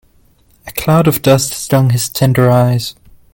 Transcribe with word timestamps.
A 0.65 0.71
cloud 0.71 1.07
of 1.07 1.21
dust 1.21 1.51
stung 1.53 1.91
his 1.91 2.09
tender 2.09 2.49
eyes. 2.49 2.95